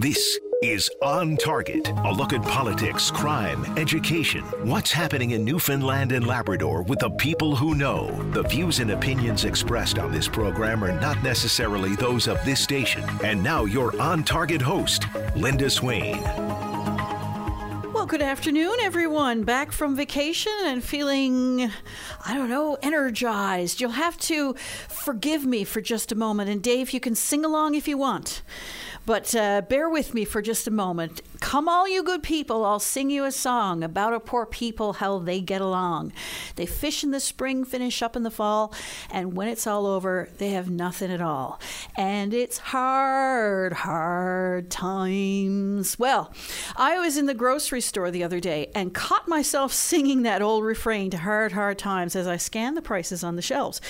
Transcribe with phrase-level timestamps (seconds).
[0.00, 6.26] This is On Target, a look at politics, crime, education, what's happening in Newfoundland and
[6.26, 8.10] Labrador with the people who know.
[8.32, 13.04] The views and opinions expressed on this program are not necessarily those of this station.
[13.22, 15.04] And now, your On Target host,
[15.36, 16.18] Linda Swain.
[17.92, 19.42] Well, good afternoon, everyone.
[19.42, 21.70] Back from vacation and feeling,
[22.24, 23.82] I don't know, energized.
[23.82, 24.54] You'll have to
[24.88, 26.48] forgive me for just a moment.
[26.48, 28.40] And Dave, you can sing along if you want.
[29.06, 31.22] But uh, bear with me for just a moment.
[31.40, 35.18] Come, all you good people, I'll sing you a song about a poor people, how
[35.18, 36.12] they get along.
[36.56, 38.74] They fish in the spring, finish up in the fall,
[39.10, 41.58] and when it's all over, they have nothing at all.
[41.96, 45.98] And it's hard, hard times.
[45.98, 46.32] Well,
[46.76, 50.62] I was in the grocery store the other day and caught myself singing that old
[50.62, 53.80] refrain to hard, hard times as I scanned the prices on the shelves.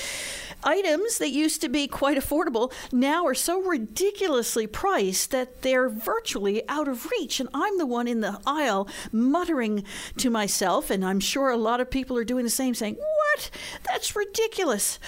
[0.62, 6.62] Items that used to be quite affordable now are so ridiculously priced that they're virtually
[6.68, 7.40] out of reach.
[7.40, 9.84] And I'm the one in the aisle muttering
[10.18, 13.50] to myself, and I'm sure a lot of people are doing the same, saying, What?
[13.84, 14.98] That's ridiculous.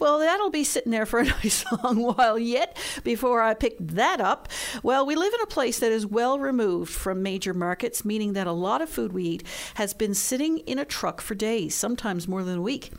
[0.00, 4.20] Well, that'll be sitting there for a nice long while yet before I pick that
[4.20, 4.48] up.
[4.82, 8.46] Well, we live in a place that is well removed from major markets, meaning that
[8.46, 12.26] a lot of food we eat has been sitting in a truck for days, sometimes
[12.26, 12.92] more than a week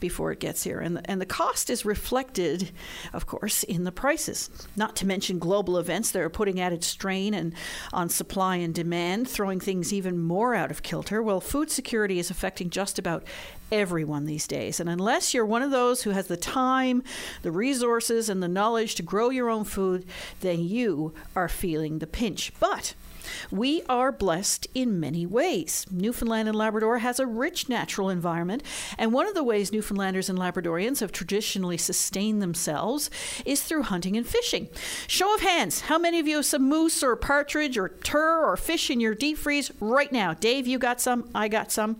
[0.00, 0.80] before it gets here.
[0.80, 2.72] And and the cost is reflected,
[3.12, 4.50] of course, in the prices.
[4.76, 7.54] Not to mention global events that are putting added strain and
[7.92, 11.22] on supply and demand, throwing things even more out of kilter.
[11.22, 13.24] Well, food security is affecting just about
[13.72, 14.78] everyone these days.
[14.78, 17.02] And unless you're one of those who has the time,
[17.42, 20.06] the resources, and the knowledge to grow your own food,
[20.40, 22.52] then you are feeling the pinch.
[22.60, 22.94] But
[23.50, 25.86] we are blessed in many ways.
[25.90, 28.62] Newfoundland and Labrador has a rich natural environment,
[28.98, 33.10] and one of the ways Newfoundlanders and Labradorians have traditionally sustained themselves
[33.44, 34.68] is through hunting and fishing.
[35.06, 38.56] Show of hands, how many of you have some moose or partridge or turr or
[38.56, 40.34] fish in your deep freeze right now?
[40.34, 41.98] Dave, you got some, I got some.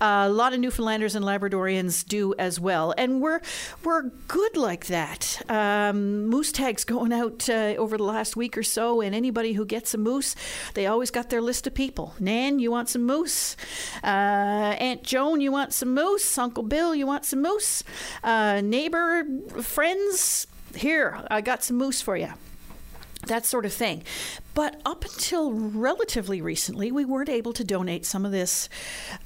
[0.00, 3.40] Uh, a lot of Newfoundlanders and Labradorians do as well, and we're
[3.84, 5.40] we're good like that.
[5.48, 9.64] Um, moose tags going out uh, over the last week or so, and anybody who
[9.64, 10.34] gets a moose
[10.74, 12.14] they always got their list of people.
[12.18, 13.56] Nan, you want some moose?
[14.02, 14.06] Uh,
[14.78, 16.38] Aunt Joan, you want some moose?
[16.38, 17.82] Uncle Bill, you want some moose?
[18.22, 19.24] Uh, neighbor,
[19.62, 22.32] friends, here, I got some moose for you
[23.26, 24.02] that sort of thing.
[24.54, 28.68] But up until relatively recently, we weren't able to donate some of this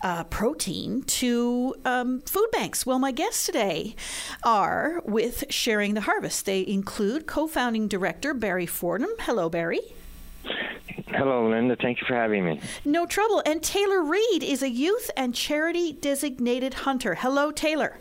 [0.03, 2.85] uh, protein to um, food banks.
[2.85, 3.97] Well, my guests today
[4.45, 6.45] are with Sharing the Harvest.
[6.45, 9.11] They include co founding director Barry Fordham.
[9.21, 9.81] Hello, Barry.
[11.15, 11.77] Hello, Linda.
[11.77, 12.61] Thank you for having me.
[12.85, 13.43] No trouble.
[13.45, 17.17] And Taylor Reed is a youth and charity designated hunter.
[17.17, 17.99] Hello, Taylor.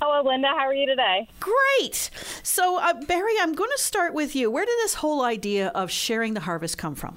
[0.00, 0.48] Hello, Linda.
[0.48, 1.28] How are you today?
[1.40, 2.10] Great.
[2.42, 4.50] So, uh, Barry, I'm going to start with you.
[4.50, 7.16] Where did this whole idea of sharing the harvest come from?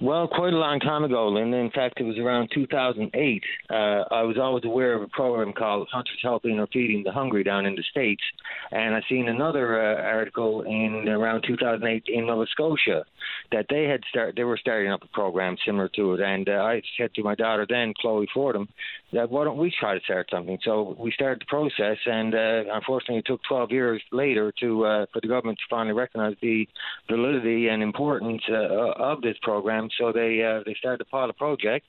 [0.00, 1.56] Well, quite a long time ago, Linda.
[1.56, 3.42] In fact, it was around 2008.
[3.70, 7.44] Uh, I was always aware of a program called Hunters Helping or Feeding the Hungry
[7.44, 8.22] down in the States.
[8.70, 13.04] And I seen another uh, article in around 2008 in Nova Scotia
[13.50, 16.20] that they had start they were starting up a program similar to it.
[16.20, 18.68] And uh, I said to my daughter then, Chloe Fordham,
[19.12, 20.58] that why don't we try to start something?
[20.64, 25.06] So we started the process, and uh, unfortunately, it took 12 years later to uh,
[25.12, 26.66] for the government to finally recognize the
[27.10, 29.88] validity and importance uh, of this program.
[29.98, 31.86] So they uh, they started the pilot project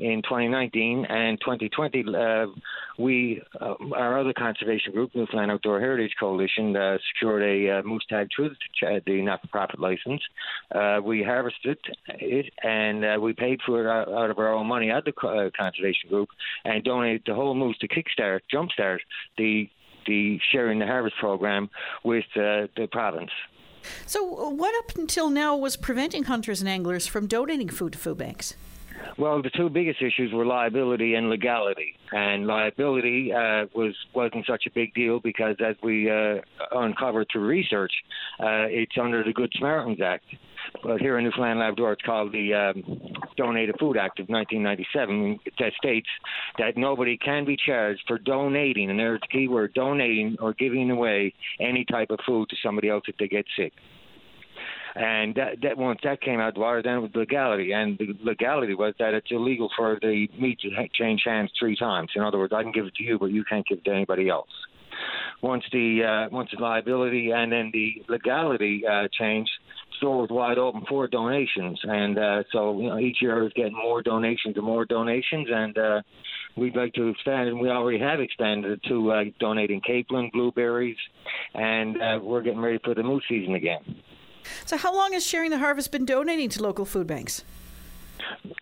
[0.00, 2.46] in 2019 and 2020, uh,
[2.98, 8.04] we, uh, our other conservation group, Newfoundland Outdoor Heritage Coalition, uh, secured a uh, moose
[8.08, 8.50] tag through
[8.80, 10.22] the, not-for-profit license.
[10.74, 11.78] Uh, we harvested
[12.08, 15.12] it and uh, we paid for it out, out, of our own money at the
[15.56, 16.28] conservation group
[16.64, 18.98] and donated the whole moose to Kickstart, Jumpstart,
[19.36, 19.68] the
[20.06, 21.68] the sharing the harvest program
[22.04, 23.30] with the province.
[24.06, 28.16] So, what up until now was preventing hunters and anglers from donating food to food
[28.16, 28.54] banks?
[29.18, 31.94] Well, the two biggest issues were liability and legality.
[32.12, 36.36] And liability uh, was wasn't such a big deal because, as we uh,
[36.72, 37.92] uncovered through research,
[38.40, 40.24] uh, it's under the Good Samaritans Act.
[40.82, 43.00] But here in Newfoundland Labrador, it's called the um,
[43.36, 46.08] Donated Food Act of 1997 that states
[46.58, 50.90] that nobody can be charged for donating, and there's the key word, donating or giving
[50.90, 53.72] away any type of food to somebody else if they get sick.
[54.94, 58.94] And that, that once that came out, water, then was legality, and the legality was
[58.98, 62.10] that it's illegal for the meat to change hands three times.
[62.16, 63.92] In other words, I can give it to you, but you can't give it to
[63.92, 64.48] anybody else.
[65.42, 69.50] Once the uh, once the liability and then the legality uh, changed,
[69.96, 73.74] store was wide open for donations, and uh, so you know, each year is getting
[73.74, 76.02] more donations and more donations, and uh,
[76.56, 80.96] we'd like to expand, and we already have expanded to uh, donating capelin, blueberries,
[81.54, 83.80] and uh, we're getting ready for the moose season again.
[84.64, 87.44] So, how long has Sharing the Harvest been donating to local food banks?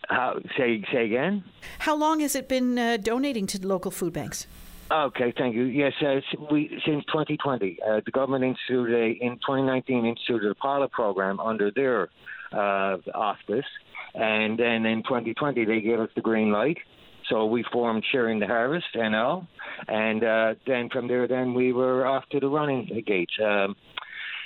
[0.08, 1.44] How, say say again.
[1.80, 4.46] How long has it been uh, donating to local food banks?
[4.90, 5.64] Okay, thank you.
[5.64, 6.20] Yes, uh,
[6.50, 11.70] we since 2020, uh, the government instituted a, in 2019 instituted a pilot program under
[11.70, 12.08] their
[12.52, 13.66] uh, auspice,
[14.14, 16.78] and then in 2020 they gave us the green light.
[17.28, 19.46] So we formed Sharing the Harvest NL,
[19.88, 23.34] and uh, then from there, then we were off to the running gates.
[23.44, 23.76] Um,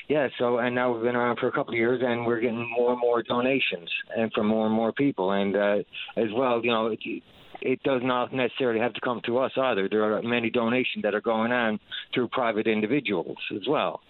[0.08, 2.68] yeah, so and now we've been around for a couple of years, and we're getting
[2.76, 5.76] more and more donations, and from more and more people, and uh,
[6.16, 7.22] as well, you know, it,
[7.60, 9.88] it does not necessarily have to come to us either.
[9.88, 11.78] There are many donations that are going on
[12.12, 14.00] through private individuals as well.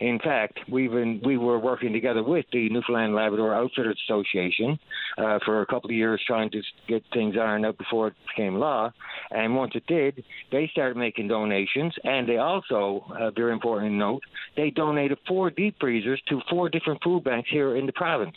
[0.00, 4.78] In fact, we've been, we were working together with the Newfoundland Labrador Outfitters Association
[5.18, 8.56] uh, for a couple of years trying to get things ironed out before it became
[8.56, 8.92] law.
[9.30, 11.94] And once it did, they started making donations.
[12.04, 14.22] And they also, uh, very important note,
[14.56, 18.36] they donated four deep freezers to four different food banks here in the province.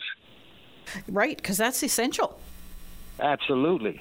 [1.08, 2.38] Right, because that's essential.
[3.20, 4.00] Absolutely.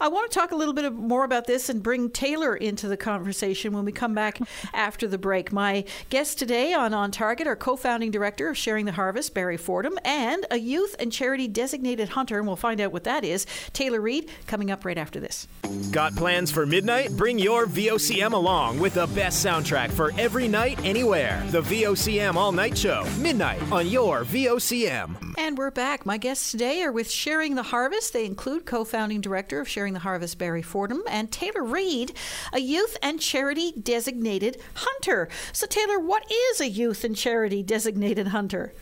[0.00, 2.96] I want to talk a little bit more about this and bring Taylor into the
[2.96, 4.38] conversation when we come back
[4.74, 5.52] after the break.
[5.52, 9.56] My guests today on On Target are co founding director of Sharing the Harvest, Barry
[9.56, 13.46] Fordham, and a youth and charity designated hunter, and we'll find out what that is,
[13.72, 15.48] Taylor Reed, coming up right after this.
[15.90, 17.10] Got plans for midnight?
[17.16, 21.42] Bring your VOCM along with the best soundtrack for every night, anywhere.
[21.50, 25.34] The VOCM All Night Show, midnight on your VOCM.
[25.38, 26.04] And we're back.
[26.04, 28.12] My guests today are with Sharing the Harvest.
[28.12, 32.12] They include co founding director of Sharing the Harvest, Barry Fordham, and Taylor Reed,
[32.52, 35.28] a youth and charity designated hunter.
[35.52, 38.74] So, Taylor, what is a youth and charity designated hunter?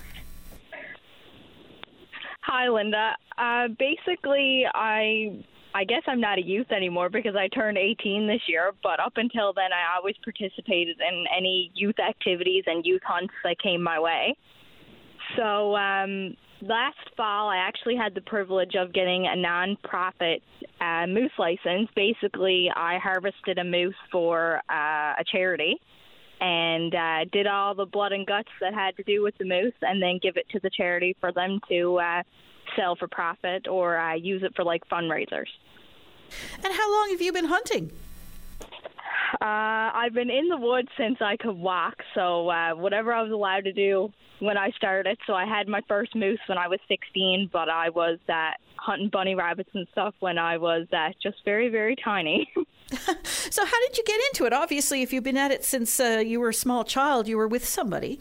[2.42, 3.16] Hi, Linda.
[3.38, 5.44] Uh, basically, I
[5.74, 8.72] I guess I'm not a youth anymore because I turned 18 this year.
[8.82, 13.58] But up until then, I always participated in any youth activities and youth hunts that
[13.62, 14.36] came my way.
[15.36, 20.40] So um, last fall, I actually had the privilege of getting a nonprofit
[20.80, 21.88] uh, moose license.
[21.94, 25.80] Basically, I harvested a moose for uh, a charity
[26.40, 29.74] and uh, did all the blood and guts that had to do with the moose,
[29.82, 32.22] and then give it to the charity for them to uh,
[32.76, 35.48] sell for profit or uh, use it for like fundraisers.
[36.62, 37.90] And how long have you been hunting?
[39.40, 43.30] Uh, I've been in the woods since I could walk, so uh, whatever I was
[43.30, 45.16] allowed to do when I started.
[45.28, 49.10] So I had my first moose when I was 16, but I was uh, hunting
[49.12, 52.50] bunny rabbits and stuff when I was uh, just very, very tiny.
[52.90, 54.52] so how did you get into it?
[54.52, 57.48] Obviously, if you've been at it since uh, you were a small child, you were
[57.48, 58.20] with somebody.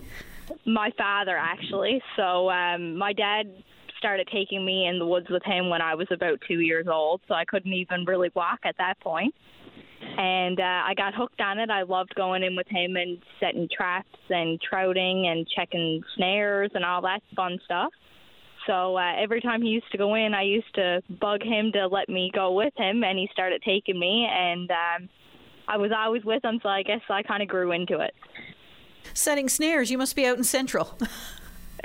[0.66, 2.00] My father, actually.
[2.16, 3.52] So um, my dad
[3.98, 7.22] started taking me in the woods with him when I was about two years old,
[7.28, 9.34] so I couldn't even really walk at that point
[10.02, 11.70] and uh, I got hooked on it.
[11.70, 16.84] I loved going in with him and setting traps and trouting and checking snares and
[16.84, 17.92] all that fun stuff.
[18.66, 21.88] So uh, every time he used to go in, I used to bug him to
[21.88, 25.10] let me go with him, and he started taking me, and um,
[25.68, 26.60] I was always with him.
[26.62, 28.14] So I guess I kind of grew into it.
[29.14, 30.98] Setting snares, you must be out in Central.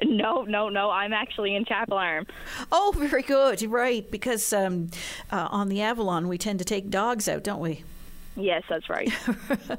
[0.05, 0.91] No, no, no.
[0.91, 2.26] I'm actually in Chapel Arm.
[2.73, 3.62] Oh, very good.
[3.62, 4.91] Right, because um,
[5.31, 7.85] uh, on the Avalon we tend to take dogs out, don't we?
[8.34, 9.11] Yes, that's right.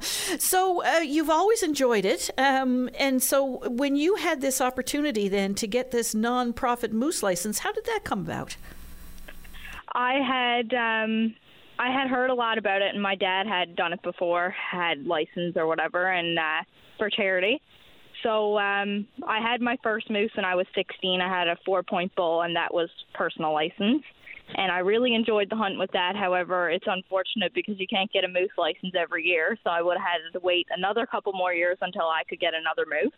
[0.02, 5.54] so uh, you've always enjoyed it, um, and so when you had this opportunity then
[5.56, 8.56] to get this nonprofit moose license, how did that come about?
[9.92, 11.34] I had um,
[11.78, 15.04] I had heard a lot about it, and my dad had done it before, had
[15.04, 16.62] license or whatever, and uh,
[16.96, 17.60] for charity.
[18.22, 21.20] So um, I had my first moose when I was 16.
[21.20, 24.04] I had a four point bull, and that was personal license
[24.54, 26.16] and I really enjoyed the hunt with that.
[26.16, 29.96] However, it's unfortunate because you can't get a moose license every year, so I would
[29.96, 33.12] have had to wait another couple more years until I could get another moose.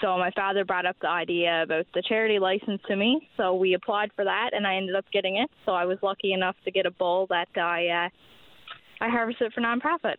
[0.00, 3.74] So my father brought up the idea about the charity license to me, so we
[3.74, 5.50] applied for that, and I ended up getting it.
[5.64, 8.08] So I was lucky enough to get a bull that I uh,
[9.00, 10.16] I harvested for nonprofit.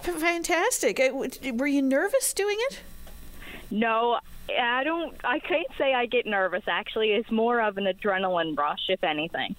[0.00, 1.00] Fantastic!
[1.00, 2.82] Uh, were you nervous doing it?
[3.72, 4.18] No,
[4.50, 5.16] I don't.
[5.24, 6.62] I can't say I get nervous.
[6.68, 9.56] Actually, it's more of an adrenaline rush, if anything.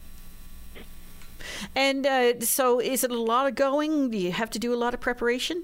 [1.76, 4.12] And uh, so, is it a lot of going?
[4.12, 5.64] Do you have to do a lot of preparation?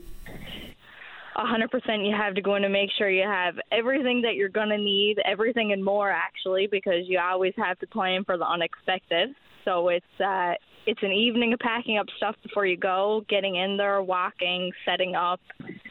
[1.36, 2.03] A hundred percent.
[2.03, 4.79] You have to go in and make sure you have everything that you're going to
[4.79, 9.36] need, everything and more, actually, because you always have to plan for the unexpected.
[9.63, 10.56] So it's uh,
[10.88, 15.13] it's an evening of packing up stuff before you go, getting in there, walking, setting
[15.13, 15.39] up,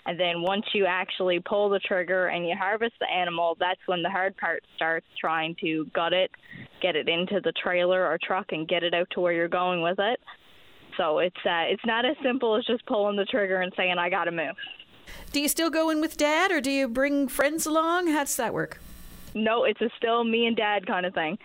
[0.08, 4.02] and then once you actually pull the trigger and you harvest the animal, that's when
[4.02, 6.30] the hard part starts trying to gut it,
[6.80, 9.82] get it into the trailer or truck and get it out to where you're going
[9.82, 10.18] with it.
[10.96, 14.08] So it's uh, it's not as simple as just pulling the trigger and saying I
[14.08, 14.56] got to move.
[15.32, 18.06] Do you still go in with dad or do you bring friends along?
[18.08, 18.80] How does that work?
[19.34, 21.36] No, it's a still me and dad kind of thing.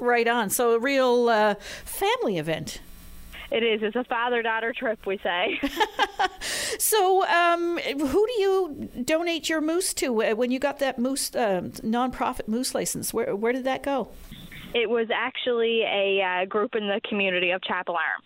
[0.00, 0.50] Right on.
[0.50, 1.54] So a real uh,
[1.84, 2.80] family event.
[3.52, 3.82] It is.
[3.82, 5.60] It's a father daughter trip, we say.
[6.78, 11.60] so, um, who do you donate your moose to when you got that moose uh,
[11.84, 13.12] nonprofit moose license?
[13.12, 14.08] Where where did that go?
[14.74, 18.22] It was actually a uh, group in the community of Chapel Arm.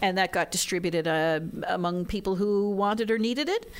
[0.00, 1.38] And that got distributed uh,
[1.68, 3.70] among people who wanted or needed it?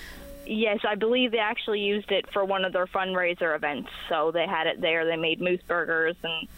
[0.46, 3.90] Yes, I believe they actually used it for one of their fundraiser events.
[4.08, 5.04] So they had it there.
[5.04, 6.48] They made moose burgers and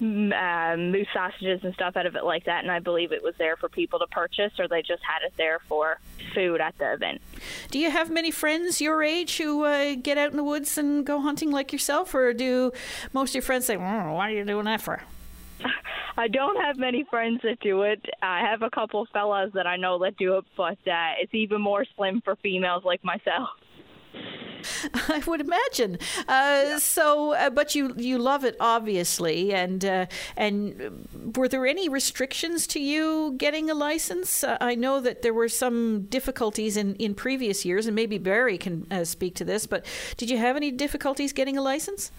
[0.00, 3.34] uh, moose sausages and stuff out of it like that, and I believe it was
[3.38, 5.98] there for people to purchase, or they just had it there for
[6.34, 7.20] food at the event.
[7.70, 11.04] Do you have many friends your age who uh, get out in the woods and
[11.04, 12.72] go hunting like yourself, or do
[13.12, 15.02] most of your friends say, mm, "What are you doing that for"?
[16.16, 18.04] I don't have many friends that do it.
[18.22, 21.34] I have a couple of fellas that I know that do it, but uh, it's
[21.34, 23.50] even more slim for females like myself.
[24.94, 25.98] I would imagine.
[26.20, 26.78] Uh, yeah.
[26.78, 32.66] So, uh, but you you love it obviously, and uh, and were there any restrictions
[32.68, 34.44] to you getting a license?
[34.44, 38.58] Uh, I know that there were some difficulties in in previous years, and maybe Barry
[38.58, 39.66] can uh, speak to this.
[39.66, 39.84] But
[40.16, 42.10] did you have any difficulties getting a license?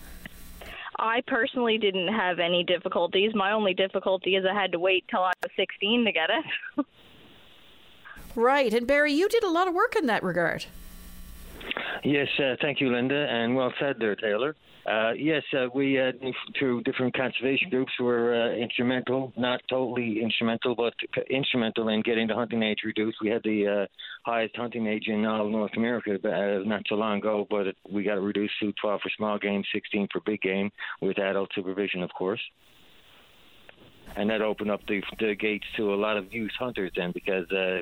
[0.99, 3.31] I personally didn't have any difficulties.
[3.33, 6.85] My only difficulty is I had to wait till I was 16 to get it.
[8.35, 10.65] right, and Barry, you did a lot of work in that regard.
[12.03, 14.55] Yes, uh, thank you, Linda, and well said there, Taylor.
[14.89, 16.11] Uh, yes, uh, we uh,
[16.57, 20.93] through different conservation groups were uh, instrumental, not totally instrumental, but
[21.29, 23.17] instrumental in getting the hunting age reduced.
[23.21, 23.85] We had the uh,
[24.25, 28.03] highest hunting age in all North America uh, not so long ago, but it, we
[28.03, 32.01] got it reduced to 12 for small game, 16 for big game, with adult supervision,
[32.01, 32.41] of course
[34.15, 37.49] and that opened up the, the gates to a lot of youth hunters then because
[37.51, 37.81] uh,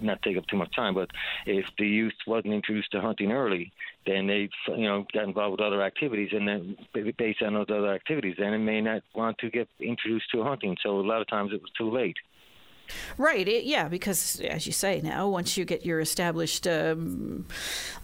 [0.00, 1.08] not take up too much time but
[1.46, 3.72] if the youth wasn't introduced to hunting early
[4.06, 6.76] then they you know got involved with other activities and then
[7.16, 10.76] based on those other activities then it may not want to get introduced to hunting
[10.82, 12.16] so a lot of times it was too late
[13.16, 13.46] Right.
[13.46, 17.46] It, yeah, because as you say now, once you get your established, um,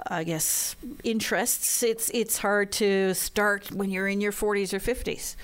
[0.06, 5.36] I guess, interests, it's it's hard to start when you're in your 40s or 50s.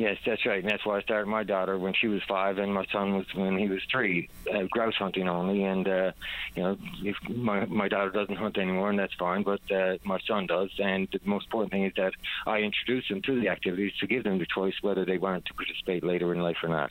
[0.00, 2.72] Yes, that's right, and that's why I started my daughter when she was five, and
[2.72, 5.62] my son was when he was three, uh, grouse hunting only.
[5.64, 6.12] And uh,
[6.56, 10.18] you know, if my my daughter doesn't hunt anymore, and that's fine, but uh, my
[10.26, 10.70] son does.
[10.78, 12.14] And the most important thing is that
[12.46, 15.52] I introduce them to the activities to give them the choice whether they want to
[15.52, 16.90] participate later in life or not.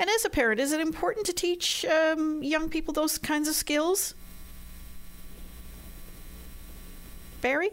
[0.00, 3.54] And as a parent, is it important to teach um, young people those kinds of
[3.54, 4.14] skills?
[7.40, 7.70] Barry?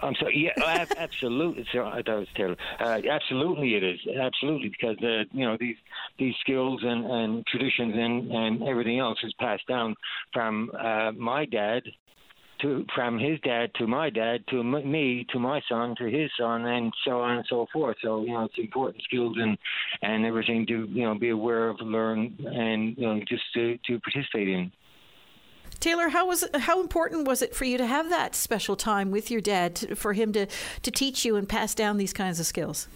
[0.00, 0.50] I'm sorry.
[0.56, 1.66] Yeah, absolutely.
[1.72, 2.56] that was Taylor.
[2.80, 4.00] Uh, absolutely, it is.
[4.20, 5.76] Absolutely, because uh, you know these
[6.18, 9.94] these skills and, and traditions and, and everything else is passed down
[10.32, 11.82] from uh, my dad
[12.62, 16.64] to from his dad to my dad to me to my son to his son
[16.66, 17.96] and so on and so forth.
[18.02, 19.58] So you know it's important skills and
[20.02, 24.00] and everything to you know be aware of, learn, and you know just to to
[24.00, 24.72] participate in.
[25.82, 29.32] Taylor, how was how important was it for you to have that special time with
[29.32, 30.46] your dad to, for him to
[30.82, 32.86] to teach you and pass down these kinds of skills?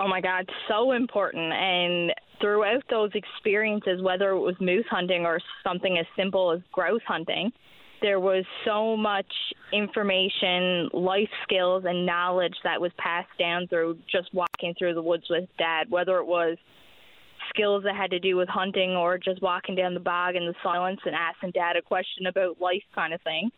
[0.00, 1.52] Oh my God, so important.
[1.52, 7.00] And throughout those experiences, whether it was moose hunting or something as simple as grouse
[7.06, 7.52] hunting,
[8.02, 9.32] there was so much
[9.72, 15.26] information, life skills, and knowledge that was passed down through just walking through the woods
[15.30, 16.56] with dad, whether it was
[17.58, 20.54] skills that had to do with hunting or just walking down the bog in the
[20.62, 23.50] silence and asking dad a question about life kind of thing.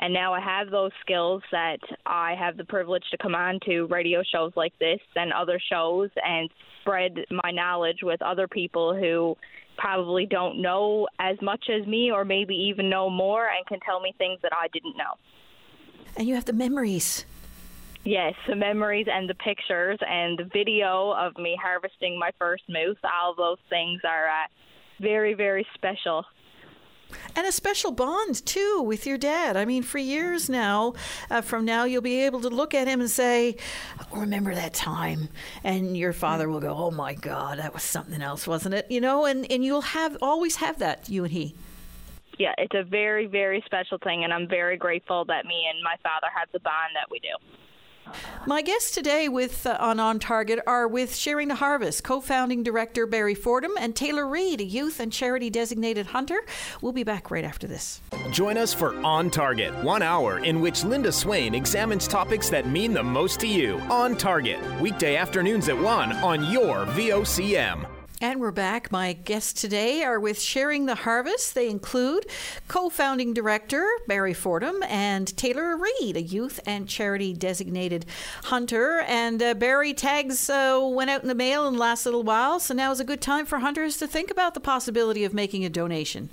[0.00, 3.86] And now I have those skills that I have the privilege to come on to
[3.86, 6.48] radio shows like this and other shows and
[6.80, 9.36] spread my knowledge with other people who
[9.76, 14.00] probably don't know as much as me or maybe even know more and can tell
[14.00, 15.14] me things that I didn't know.
[16.16, 17.26] And you have the memories.
[18.04, 22.96] Yes, the memories and the pictures and the video of me harvesting my first moose,
[23.04, 24.46] all those things are uh,
[25.00, 26.24] very, very special.
[27.34, 29.56] And a special bond, too, with your dad.
[29.56, 30.94] I mean, for years now,
[31.30, 33.56] uh, from now, you'll be able to look at him and say,
[34.00, 35.28] oh, Remember that time?
[35.64, 38.90] And your father will go, Oh my God, that was something else, wasn't it?
[38.90, 41.54] You know, and, and you'll have always have that, you and he.
[42.38, 45.96] Yeah, it's a very, very special thing, and I'm very grateful that me and my
[46.02, 47.34] father have the bond that we do.
[48.46, 53.06] My guests today with uh, on On Target are with Sharing the Harvest co-founding director
[53.06, 56.40] Barry Fordham and Taylor Reed, a youth and charity designated hunter.
[56.80, 58.00] We'll be back right after this.
[58.30, 62.92] Join us for On Target, one hour in which Linda Swain examines topics that mean
[62.92, 63.78] the most to you.
[63.90, 67.97] On Target, weekday afternoons at 1 on your VOCM.
[68.20, 68.90] And we're back.
[68.90, 71.54] My guests today are with Sharing the Harvest.
[71.54, 72.26] They include
[72.66, 78.06] co founding director Barry Fordham and Taylor Reed, a youth and charity designated
[78.42, 79.04] hunter.
[79.06, 82.58] And uh, Barry tags uh, went out in the mail in the last little while,
[82.58, 85.64] so now is a good time for hunters to think about the possibility of making
[85.64, 86.28] a donation.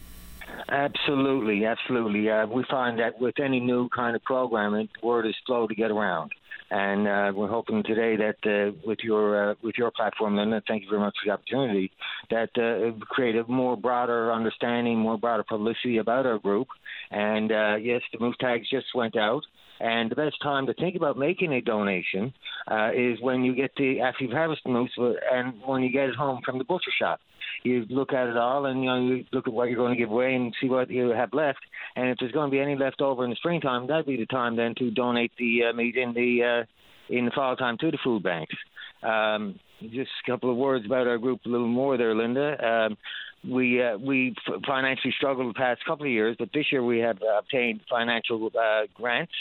[0.68, 2.32] Absolutely, absolutely.
[2.32, 5.92] Uh, we find that with any new kind of programming, word is slow to get
[5.92, 6.32] around
[6.76, 10.84] and uh, we're hoping today that uh, with your uh, with your platform, Linda, thank
[10.84, 11.90] you very much for the opportunity,
[12.32, 16.68] that uh, create a more broader understanding, more broader publicity about our group.
[17.12, 19.44] And uh, yes, the move tags just went out.
[19.80, 22.34] And the best time to think about making a donation
[22.70, 26.16] uh, is when you get the after you've harvested moose and when you get it
[26.16, 27.20] home from the butcher shop
[27.66, 29.98] you look at it all and you know you look at what you're going to
[29.98, 31.60] give away and see what you have left.
[31.96, 34.26] And if there's going to be any left over in the springtime, that'd be the
[34.28, 37.92] time then to donate the uh, meat in the uh, in the fall time to
[37.92, 38.56] the food banks.
[39.04, 42.66] Um, just a couple of words about our group, a little more there, Linda.
[42.66, 42.98] Um,
[43.52, 47.18] we uh, we financially struggled the past couple of years, but this year we have
[47.38, 49.34] obtained financial uh, grants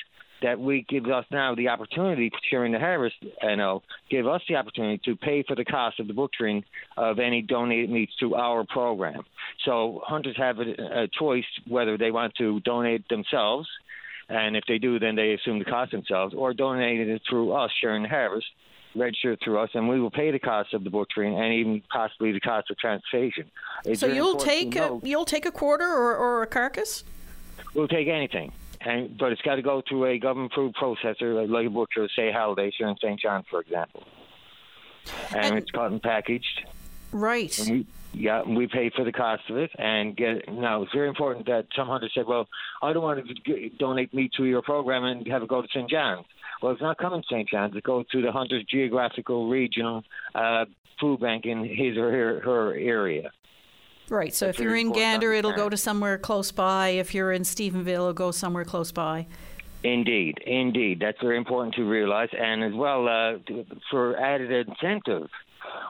[0.45, 4.57] that we give us now the opportunity, sharing the harvest, you know, give us the
[4.57, 6.63] opportunity to pay for the cost of the butchering
[6.99, 9.23] of any donated meats to our program.
[9.65, 13.67] So hunters have a, a choice whether they want to donate themselves,
[14.29, 17.71] and if they do, then they assume the cost themselves, or donate it through us,
[17.81, 18.47] sharing the harvest
[18.95, 22.33] register through us, and we will pay the cost of the butchering and even possibly
[22.33, 23.51] the cost of transportation.
[23.87, 27.03] It's so you'll take a, you'll take a quarter or, or a carcass.
[27.73, 28.53] We'll take anything
[28.85, 32.73] and but it's got to go through a government-approved processor, like a butcher, say Halliday
[32.77, 33.21] here in St.
[33.21, 34.05] John, for example.
[35.35, 36.67] And, and it's cut and packaged.
[37.13, 37.57] Right.
[37.59, 40.83] And we, yeah, we pay for the cost of it, and get now.
[40.83, 42.49] It's very important that some hunters said, "Well,
[42.83, 45.91] I don't want to donate meat to your program and have it go to St.
[45.91, 46.27] John's."
[46.63, 47.49] Well, it's not coming to St.
[47.49, 47.77] John's.
[47.77, 50.03] It goes to the hunter's geographical regional
[50.35, 50.65] uh,
[51.01, 53.31] food bank in his or her, her area.
[54.09, 54.35] Right.
[54.35, 56.89] So if you're in Gander, it'll go to somewhere close by.
[56.89, 59.27] If you're in Stephenville, it'll go somewhere close by.
[59.83, 63.39] Indeed, indeed, that's very important to realize, and as well uh,
[63.91, 65.29] for added incentive,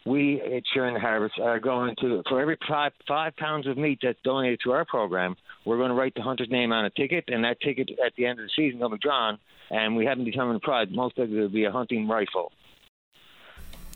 [0.05, 4.01] we at Sharing the Harvest are going to for every five five pounds of meat
[4.03, 7.25] that's donated to our program, we're going to write the hunter's name on a ticket,
[7.29, 9.39] and that ticket at the end of the season will be drawn,
[9.71, 10.89] and we haven't determined the prize.
[10.91, 12.51] Most of it will be a hunting rifle.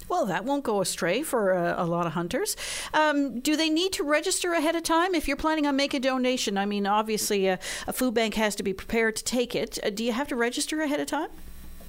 [0.09, 2.57] Well, that won't go astray for a, a lot of hunters.
[2.95, 6.03] Um, do they need to register ahead of time if you're planning on making a
[6.03, 6.57] donation?
[6.57, 9.79] I mean, obviously, a, a food bank has to be prepared to take it.
[9.83, 11.29] Uh, do you have to register ahead of time?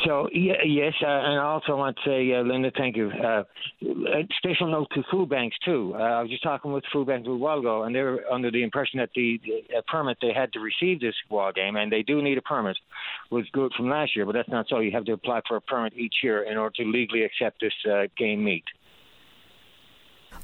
[0.05, 3.11] So yeah, yes, uh, and I also want to say, uh, Linda, thank you.
[3.11, 3.43] Uh,
[3.83, 5.93] a special note to food banks too.
[5.95, 8.51] Uh, I was just talking with food banks a while ago, and they were under
[8.51, 12.03] the impression that the, the permit they had to receive this wild game, and they
[12.03, 12.79] do need a permit,
[13.31, 14.81] was good from last year, but that's not so.
[14.81, 17.73] You have to apply for a permit each year in order to legally accept this
[17.91, 18.65] uh, game meat.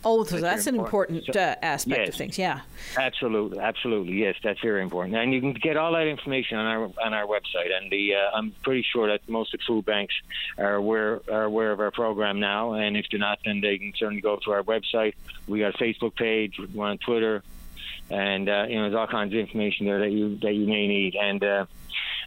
[0.08, 2.38] Oh, so that's, an important, so, uh, aspect yes, of things.
[2.38, 2.60] Yeah.
[2.96, 4.12] Absolutely, absolutely.
[4.14, 7.26] Yes, that's very important, and you can get all that information on our on our
[7.26, 7.76] website.
[7.76, 10.14] And the uh, I'm pretty sure that most of the food banks
[10.58, 12.74] are aware are aware of our program now.
[12.74, 15.14] And if they're not, then they can certainly go to our website.
[15.48, 16.60] We got a Facebook page.
[16.72, 17.42] We're on Twitter,
[18.10, 20.86] and uh, you know there's all kinds of information there that you that you may
[20.86, 21.14] need.
[21.16, 21.66] And uh,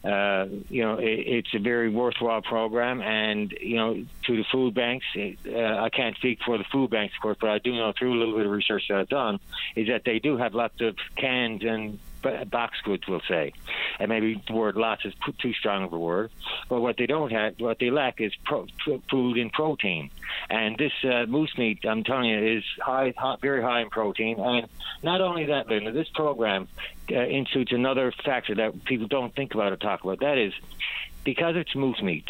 [0.04, 3.02] uh, you know, it, it's a very worthwhile program.
[3.02, 6.90] And, you know, to the food banks, it, uh, I can't speak for the food
[6.90, 9.08] banks, of course, but I do know through a little bit of research that I've
[9.08, 9.40] done
[9.76, 13.52] is that they do have lots of cans and box goods, we'll say.
[13.98, 16.30] And maybe the word lots is too strong of a word.
[16.68, 18.66] But what they don't have, what they lack is pro,
[19.10, 20.10] food and protein.
[20.48, 24.38] And this uh, moose meat, I'm telling you, is high, high, very high in protein.
[24.38, 24.66] And
[25.02, 26.68] not only that, Linda, this program
[27.10, 27.14] uh,
[27.70, 30.20] another factor that people don't think about or talk about.
[30.20, 30.52] That is,
[31.24, 32.28] because it's moose meat,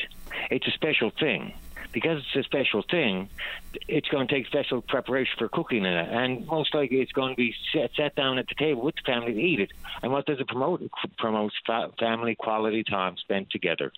[0.50, 1.52] it's a special thing
[1.92, 3.28] because it's a special thing,
[3.88, 7.32] it's going to take special preparation for cooking in it, and most likely it's going
[7.32, 9.70] to be set, set down at the table with the family to eat it.
[10.02, 10.82] And what does it promote?
[10.82, 13.92] It promotes fa- family quality time spent together.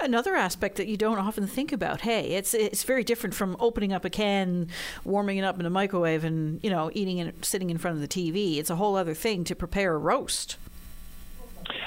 [0.00, 2.02] Another aspect that you don't often think about.
[2.02, 4.68] Hey, it's it's very different from opening up a can,
[5.04, 8.00] warming it up in a microwave, and you know eating it sitting in front of
[8.00, 8.58] the TV.
[8.58, 10.56] It's a whole other thing to prepare a roast.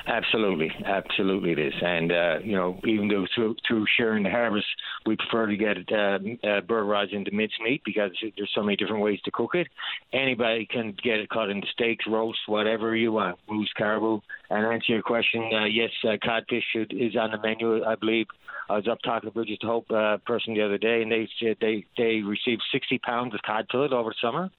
[0.08, 1.74] Absolutely, absolutely it is.
[1.82, 4.67] And, uh, you know, even though through, through sharing the harvest,
[5.06, 9.19] we prefer to get uh, uh, bird into mincemeat because there's so many different ways
[9.26, 9.67] to cook it.
[10.13, 14.21] Anybody can get it cut into steaks, roast, whatever you want, moose, caribou.
[14.50, 18.28] And answer your question, uh, yes, uh, codfish should, is on the menu, I believe.
[18.69, 21.30] I was up talking to Bridges to Hope uh, person the other day, and they
[21.39, 24.50] said they, they received 60 pounds of cod fillet over summer.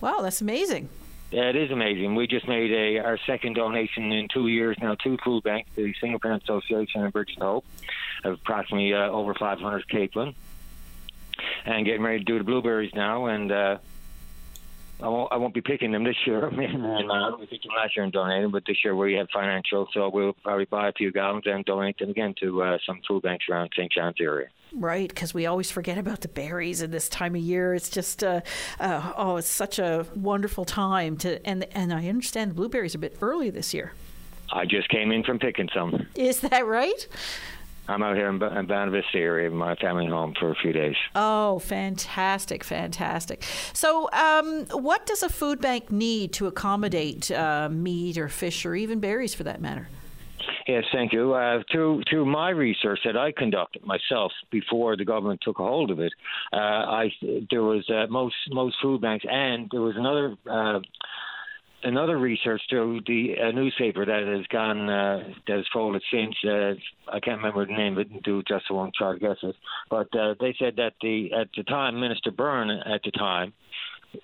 [0.00, 0.88] Wow, that's amazing.
[1.30, 2.14] Yeah, it is amazing.
[2.14, 5.94] We just made a our second donation in two years now to Food Bank, the
[6.00, 7.64] Single Parent Association and Bridges to Hope,
[8.24, 10.34] of approximately uh, over 500 capelin,
[11.66, 13.26] and getting ready to do the blueberries now.
[13.26, 13.78] And uh,
[15.00, 16.46] I won't I won't be picking them this year.
[16.52, 19.28] I mean, uh, we picked them last year and donated, but this year we have
[19.32, 23.00] financial, so we'll probably buy a few gallons and donate them again to uh, some
[23.06, 23.92] food banks around St.
[23.92, 24.48] John's area.
[24.72, 27.74] Right, because we always forget about the berries in this time of year.
[27.74, 28.42] It's just, uh,
[28.78, 32.98] uh, oh, it's such a wonderful time to, and and I understand the blueberries are
[32.98, 33.92] a bit early this year.
[34.50, 36.06] I just came in from picking some.
[36.14, 37.06] Is that right?
[37.88, 40.94] I'm out here in, in Bonavista area, my family home for a few days.
[41.14, 43.42] Oh, fantastic, fantastic.
[43.72, 48.74] So, um, what does a food bank need to accommodate uh, meat or fish or
[48.74, 49.88] even berries for that matter?
[50.66, 51.32] Yes, thank you.
[51.32, 55.90] Uh, through through my research that I conducted myself before the government took a hold
[55.90, 56.12] of it,
[56.52, 57.10] uh, I
[57.50, 60.80] there was uh, most most food banks, and there was another uh,
[61.82, 66.34] another research through the newspaper that has gone uh, that has folded since.
[66.44, 66.74] Uh,
[67.12, 68.22] I can't remember the name it.
[68.22, 69.56] Do just I won't try to guess it.
[69.90, 73.52] But uh, they said that the at the time Minister Byrne at the time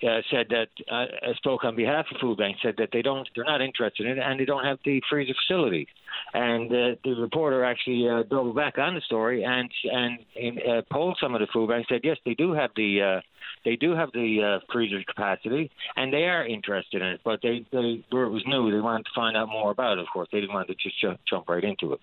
[0.03, 3.45] uh, said that uh, spoke on behalf of food banks said that they don't they're
[3.45, 5.87] not interested in it and they don't have the freezer facility.
[6.33, 10.81] And uh, the reporter actually uh, doubled back on the story and and, and uh,
[10.91, 13.21] polled some of the food banks said yes they do have the uh,
[13.63, 17.65] they do have the uh, freezer capacity and they are interested in it but they
[17.71, 20.27] they where it was new they wanted to find out more about it of course.
[20.31, 21.99] They didn't want to just jump right into it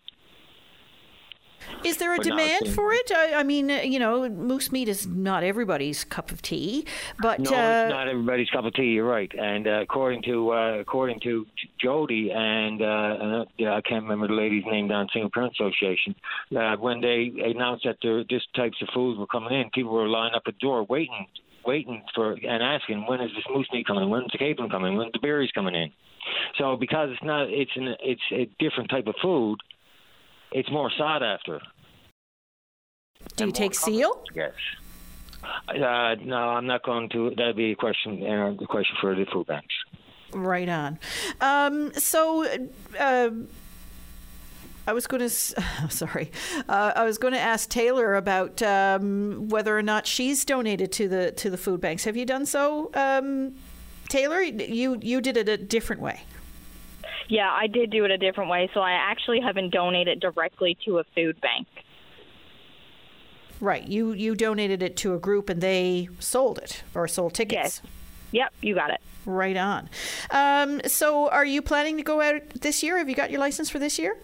[1.84, 3.10] is there a but demand for it?
[3.12, 6.86] I, I, mean, uh, you know, moose meat is not everybody's cup of tea,
[7.20, 8.92] but no, uh, it's not everybody's cup of tea.
[8.92, 9.32] You're right.
[9.38, 11.46] And uh, according to uh, according to
[11.80, 16.14] Jody and, uh, I can't remember the lady's name down Single Parent Association,
[16.56, 20.08] uh, when they announced that there, this types of foods were coming in, people were
[20.08, 21.26] lining up at the door waiting
[21.64, 24.10] waiting for and asking when is this moose meat coming?
[24.10, 24.96] When's the capon coming?
[24.96, 25.92] When's the berries coming in?
[26.58, 29.58] So because it's not, it's an, it's a different type of food
[30.52, 31.60] it's more sought after.
[33.36, 34.24] Do you take seal?
[34.34, 34.52] Yes.
[35.68, 37.30] Uh, no, I'm not going to.
[37.30, 38.22] That'd be a question.
[38.24, 39.74] Uh, the question for the food banks.
[40.32, 40.98] Right on.
[41.40, 42.46] Um, so.
[42.98, 43.30] Uh,
[44.84, 46.32] I was going to, sorry,
[46.68, 51.06] uh, I was going to ask Taylor about um, whether or not she's donated to
[51.06, 52.02] the to the food banks.
[52.04, 53.54] Have you done so, um,
[54.08, 54.42] Taylor?
[54.42, 56.22] You you did it a different way.
[57.28, 58.70] Yeah, I did do it a different way.
[58.74, 61.66] So I actually haven't donated directly to a food bank.
[63.60, 63.86] Right.
[63.86, 67.80] You you donated it to a group and they sold it or sold tickets.
[67.82, 67.82] Yes.
[68.32, 69.00] Yep, you got it.
[69.24, 69.88] Right on.
[70.30, 72.98] Um, so, are you planning to go out this year?
[72.98, 74.16] Have you got your license for this year?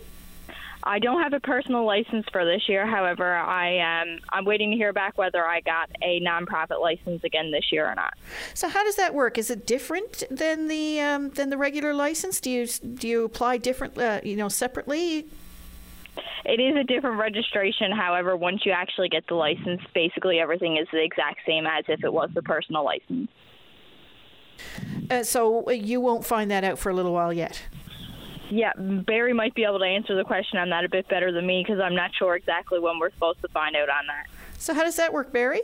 [0.88, 2.86] I don't have a personal license for this year.
[2.86, 7.50] However, I am I'm waiting to hear back whether I got a nonprofit license again
[7.50, 8.14] this year or not.
[8.54, 9.36] So how does that work?
[9.36, 12.40] Is it different than the um, than the regular license?
[12.40, 15.26] Do you do you apply different uh, you know separately?
[16.46, 17.92] It is a different registration.
[17.92, 22.02] However, once you actually get the license, basically everything is the exact same as if
[22.02, 23.28] it was the personal license.
[25.10, 27.62] Uh, so you won't find that out for a little while yet.
[28.50, 31.46] Yeah, Barry might be able to answer the question on that a bit better than
[31.46, 34.26] me because I'm not sure exactly when we're supposed to find out on that.
[34.58, 35.60] So, how does that work, Barry?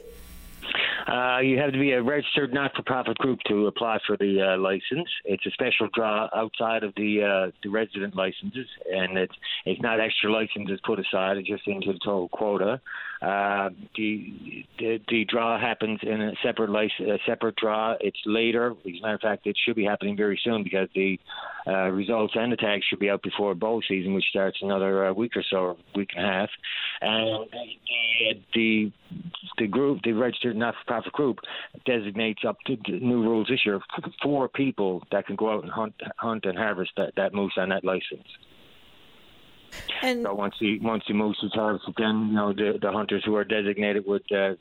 [1.06, 5.08] Uh, you have to be a registered not-for-profit group to apply for the uh, license.
[5.24, 9.34] It's a special draw outside of the uh, the resident licenses, and it's
[9.66, 11.36] it's not extra licenses put aside.
[11.36, 12.80] It's just into the total quota.
[13.24, 17.94] Uh, the, the, the draw happens in a separate license, a separate draw.
[18.00, 18.72] It's later.
[18.72, 21.18] As a matter of fact, it should be happening very soon because the
[21.66, 25.12] uh, results and the tags should be out before bow season, which starts another uh,
[25.14, 26.50] week or so, week and a half.
[27.00, 28.92] And the the,
[29.58, 31.38] the group, the registered not-for-profit group,
[31.86, 33.80] designates up to new rules this year
[34.22, 37.70] four people that can go out and hunt, hunt and harvest that, that moose on
[37.70, 38.26] that license.
[40.02, 43.22] And so once the once the moose is harvested, then you know the the hunters
[43.24, 44.54] who are designated would uh,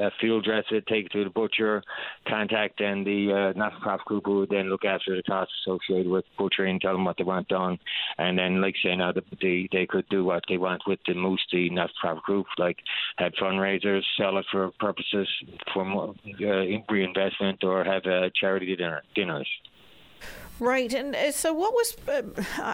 [0.00, 1.82] uh, field dress it, take it to the butcher,
[2.26, 6.24] contact then the uh, not-for-profit group who would then look after the costs associated with
[6.38, 7.78] butchering, tell them what they want done,
[8.18, 11.14] and then like say now the, the, they could do what they want with the
[11.14, 12.78] moose, the not-for-profit group, like
[13.18, 15.28] have fundraisers, sell it for purposes
[15.72, 19.48] for more, uh, reinvestment, or have a charity dinner, dinners.
[20.60, 20.92] Right.
[20.92, 22.22] And uh, so, what was, uh,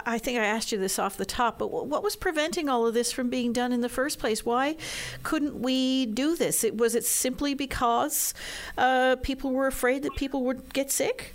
[0.05, 2.93] I think I asked you this off the top, but what was preventing all of
[2.93, 4.45] this from being done in the first place?
[4.45, 4.77] Why
[5.23, 6.65] couldn't we do this?
[6.65, 8.35] It, was it simply because
[8.77, 11.33] uh, people were afraid that people would get sick?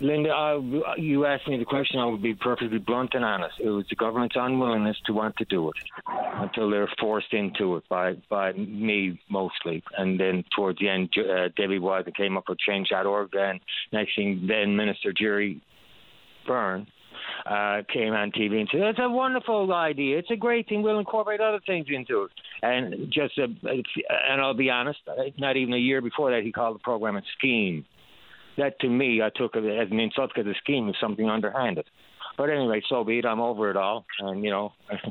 [0.00, 1.98] Linda, I, you asked me the question.
[1.98, 3.54] I would be perfectly blunt and honest.
[3.58, 7.84] It was the government's unwillingness to want to do it until they're forced into it
[7.88, 12.58] by by me mostly, and then towards the end, uh, Debbie Wiseman came up with
[12.58, 15.62] Change.org, and next thing, then Minister Gerry
[16.46, 16.86] Byrne
[17.46, 20.18] uh, came on TV and said, "It's a wonderful idea.
[20.18, 20.82] It's a great thing.
[20.82, 22.30] We'll incorporate other things into it."
[22.62, 24.98] And just, a, and I'll be honest,
[25.38, 27.86] not even a year before that, he called the program a scheme
[28.56, 31.86] that to me, I took it as an insult because the scheme was something underhanded.
[32.36, 33.24] But anyway, so be it.
[33.24, 34.72] I'm over it all, and you know.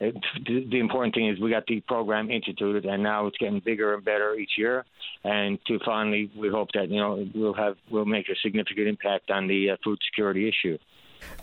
[0.00, 4.02] The important thing is we got the program instituted, and now it's getting bigger and
[4.02, 4.86] better each year.
[5.24, 9.30] And to finally, we hope that you know we'll have we'll make a significant impact
[9.30, 10.78] on the uh, food security issue.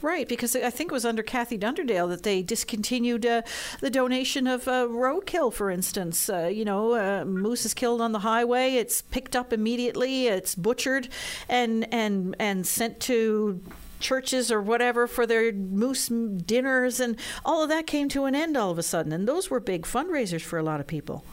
[0.01, 3.41] Right, because I think it was under Kathy Dunderdale that they discontinued uh,
[3.79, 6.29] the donation of uh, roadkill, for instance.
[6.29, 10.55] Uh, you know, uh, moose is killed on the highway, it's picked up immediately, it's
[10.55, 11.09] butchered,
[11.49, 13.61] and and and sent to
[13.99, 18.55] churches or whatever for their moose dinners, and all of that came to an end
[18.55, 19.11] all of a sudden.
[19.11, 21.23] And those were big fundraisers for a lot of people.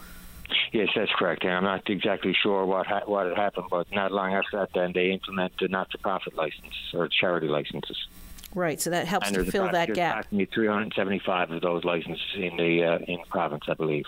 [0.73, 1.45] Yes, that's correct.
[1.45, 4.71] And I'm not exactly sure what ha- what had happened, but not long after that,
[4.75, 8.09] then they implemented the not-for-profit license or charity licenses.
[8.55, 10.27] Right, so that helps to fill that gap.
[10.31, 14.05] 375 of those licenses in the uh, in the province, I believe.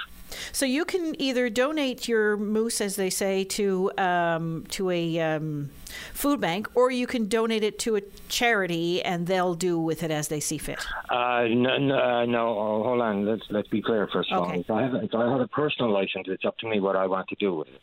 [0.53, 5.71] So you can either donate your moose, as they say, to um, to a um,
[6.13, 10.11] food bank, or you can donate it to a charity, and they'll do with it
[10.11, 10.85] as they see fit.
[11.09, 13.25] Uh, no, no, uh, no oh, hold on.
[13.25, 14.55] Let's let's be clear first of okay.
[14.55, 14.61] all.
[14.61, 17.07] If I have if I have a personal license, it's up to me what I
[17.07, 17.81] want to do with it.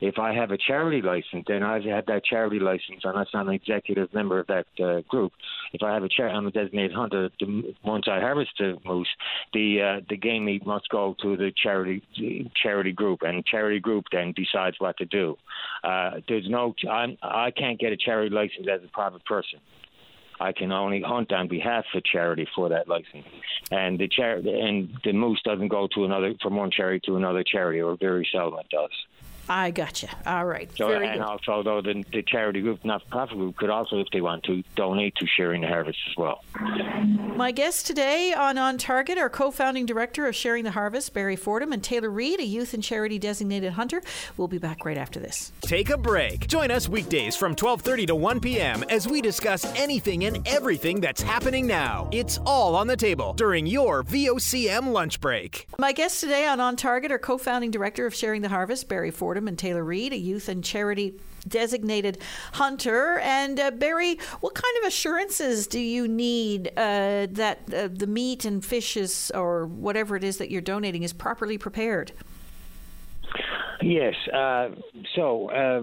[0.00, 3.54] If I have a charity license, then I've had that charity license, unless I'm an
[3.54, 5.32] executive member of that uh, group.
[5.72, 7.30] If I have a char- I'm a designated hunter.
[7.40, 9.08] The, once I harvest the moose,
[9.52, 12.02] the uh, the game meat must go to the charity
[12.62, 15.36] charity group, and charity group then decides what to do.
[15.82, 19.60] Uh, there's no I'm, I can't get a charity license as a private person.
[20.40, 23.26] I can only hunt on behalf of charity for that license,
[23.70, 27.44] and the charity and the moose doesn't go to another from one charity to another
[27.44, 28.90] charity, or very seldom it does.
[29.48, 30.08] I gotcha.
[30.26, 30.70] All right.
[30.76, 31.26] So, Very and good.
[31.26, 34.44] also, though, the, the charity group, not for profit group, could also, if they want
[34.44, 36.42] to, donate to Sharing the Harvest as well.
[37.36, 41.36] My guests today on On Target are co founding director of Sharing the Harvest, Barry
[41.36, 44.02] Fordham, and Taylor Reed, a youth and charity designated hunter.
[44.36, 45.52] We'll be back right after this.
[45.60, 46.46] Take a break.
[46.46, 48.84] Join us weekdays from 12:30 to 1 p.m.
[48.84, 52.08] as we discuss anything and everything that's happening now.
[52.12, 55.66] It's all on the table during your VOCM lunch break.
[55.78, 59.10] My guests today on On Target are co founding director of Sharing the Harvest, Barry
[59.10, 61.18] Fordham Fordham and Taylor Reed, a youth and charity
[61.48, 62.18] designated
[62.52, 63.18] hunter.
[63.18, 68.44] And uh, Barry, what kind of assurances do you need uh, that uh, the meat
[68.44, 72.12] and fishes or whatever it is that you're donating is properly prepared?
[73.82, 74.14] Yes.
[74.32, 74.68] Uh,
[75.16, 75.82] so uh,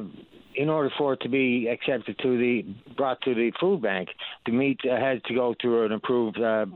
[0.56, 4.08] in order for it to be accepted to the brought to the food bank,
[4.46, 6.68] the meat uh, has to go through an approved uh,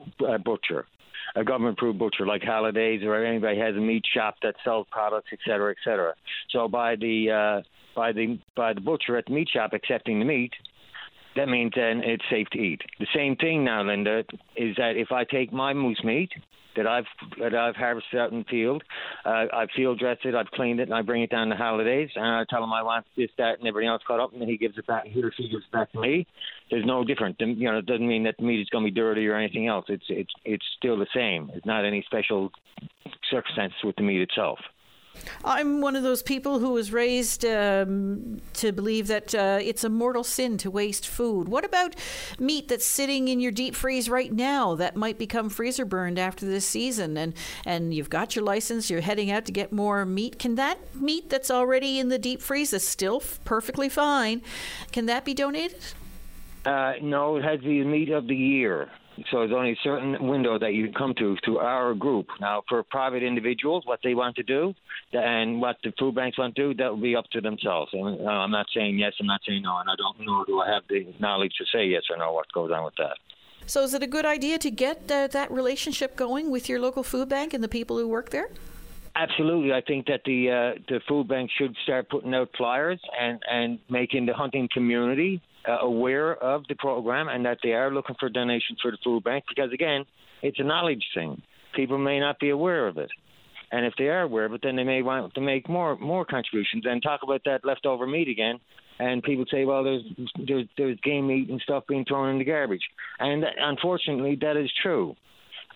[0.43, 0.85] butcher
[1.35, 5.29] a government approved butcher like Halliday's or anybody has a meat shop that sells products,
[5.31, 6.13] et cetera, et cetera.
[6.49, 7.61] So by the uh,
[7.95, 10.51] by the by the butcher at the meat shop accepting the meat,
[11.35, 12.81] that means then it's safe to eat.
[12.99, 14.23] The same thing now, Linda,
[14.55, 16.31] is that if I take my moose meat
[16.75, 17.05] that I've
[17.39, 18.83] that I've harvested out in the field.
[19.25, 22.09] Uh, I field dressed it, I've cleaned it, and I bring it down to Halliday's,
[22.15, 24.77] and I tell I want this, that, and everything else cut up, and he gives
[24.77, 25.05] it back.
[25.05, 26.27] He or she gives it back to me.
[26.69, 27.37] There's no different.
[27.39, 29.67] You know, it doesn't mean that the meat is going to be dirty or anything
[29.67, 29.85] else.
[29.87, 31.51] It's it's it's still the same.
[31.53, 32.51] It's not any special
[33.29, 34.59] circumstances with the meat itself.
[35.43, 39.89] I'm one of those people who was raised um, to believe that uh, it's a
[39.89, 41.47] mortal sin to waste food.
[41.47, 41.95] What about
[42.39, 46.45] meat that's sitting in your deep freeze right now that might become freezer burned after
[46.45, 47.17] this season?
[47.17, 47.33] And
[47.65, 50.39] and you've got your license, you're heading out to get more meat.
[50.39, 54.41] Can that meat that's already in the deep freeze is still f- perfectly fine?
[54.91, 55.83] Can that be donated?
[56.65, 58.89] Uh, no, it has the meat of the year.
[59.31, 62.27] So there's only a certain window that you can come to to our group.
[62.41, 64.73] Now, for private individuals, what they want to do
[65.13, 67.91] and what the food banks want to do, that will be up to themselves.
[67.93, 70.59] And uh, I'm not saying yes, I'm not saying no, and I don't know do
[70.59, 73.17] I have the knowledge to say yes or no what goes on with that.
[73.67, 77.01] So, is it a good idea to get uh, that relationship going with your local
[77.01, 78.49] food bank and the people who work there?
[79.15, 83.39] Absolutely, I think that the uh, the food bank should start putting out flyers and
[83.49, 88.15] and making the hunting community uh, aware of the program and that they are looking
[88.19, 90.05] for donations for the food bank because again,
[90.41, 91.41] it's a knowledge thing.
[91.75, 93.09] People may not be aware of it.
[93.71, 96.23] And if they are aware of it, then they may want to make more more
[96.23, 96.83] contributions.
[96.85, 98.59] And talk about that leftover meat again.
[98.99, 100.03] and people say, well, there's
[100.47, 102.83] there's, there's game meat and stuff being thrown in the garbage,
[103.19, 105.15] and unfortunately, that is true.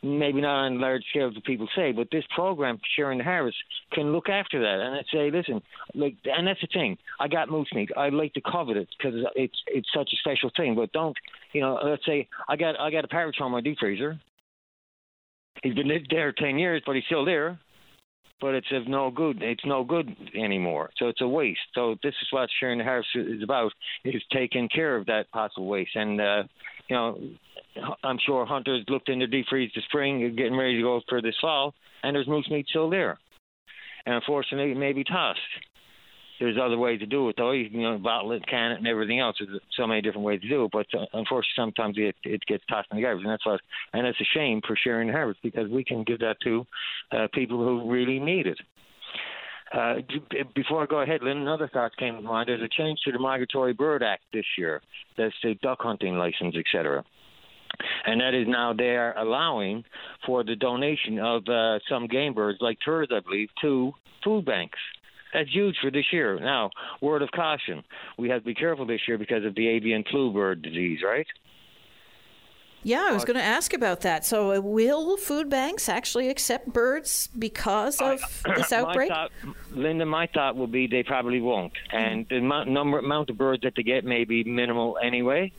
[0.02, 3.58] Maybe not on large scale, as people say, but this program, Sharing the Harvest,
[3.92, 5.62] can look after that and say, listen,
[5.94, 6.98] like, and that's the thing.
[7.20, 7.90] I got moose meat.
[7.98, 10.76] I like to covet it because it's it's such a special thing.
[10.76, 11.16] But don't,
[11.54, 14.20] you know, let's say I got I got a parrot on my deep freezer.
[15.64, 17.60] He's been there ten years, but he's still there
[18.42, 19.42] but it's of no good.
[19.42, 20.90] It's no good anymore.
[20.98, 21.60] So it's a waste.
[21.74, 23.72] So this is what sharing the harvest is about:
[24.06, 25.96] is taking care of that possible waste.
[25.96, 26.44] And uh,
[26.88, 27.20] you know,
[28.04, 31.22] I'm sure hunters looked in their deep freeze this spring, getting ready to go for
[31.22, 33.18] this fall, and there's moose meat still there.
[34.06, 35.40] And unfortunately, it may be tossed.
[36.40, 37.52] There's other ways to do it, though.
[37.52, 39.36] You, know, bottle it, can it, and everything else.
[39.40, 40.72] There's so many different ways to do it.
[40.72, 43.60] But uh, unfortunately, sometimes it, it gets tossed in the garbage, and that's what.
[43.94, 46.66] And it's a shame for sharing the harvest because we can give that to
[47.12, 48.60] uh, people who really need it.
[49.72, 49.96] Uh,
[50.56, 52.50] before I go ahead, Lynn, another thought came to mind.
[52.50, 54.82] There's a change to the Migratory Bird Act this year.
[55.18, 57.04] That's the duck hunting license, etc.
[58.06, 59.84] And that is now they are allowing
[60.26, 64.80] for the donation of uh, some game birds, like turrs, I believe, to food banks.
[65.34, 66.40] That's huge for this year.
[66.40, 67.84] Now, word of caution:
[68.18, 71.28] we have to be careful this year because of the avian flu bird disease, right?
[72.82, 74.26] Yeah, I was going to ask about that.
[74.26, 78.22] So, uh, will food banks actually accept birds because of
[78.56, 79.10] this outbreak?
[79.10, 79.32] My thought,
[79.72, 83.74] Linda, my thought will be they probably won't, and the number amount of birds that
[83.76, 85.52] they get may be minimal anyway